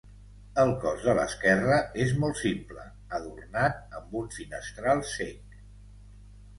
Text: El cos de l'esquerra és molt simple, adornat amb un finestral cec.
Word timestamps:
El 0.61 0.71
cos 0.85 1.03
de 1.09 1.13
l'esquerra 1.19 1.77
és 2.07 2.15
molt 2.25 2.41
simple, 2.41 2.87
adornat 3.21 3.97
amb 4.01 4.19
un 4.25 4.35
finestral 4.41 5.07
cec. 5.15 5.59